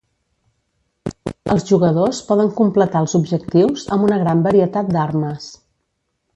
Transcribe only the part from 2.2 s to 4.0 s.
poden completar els objectius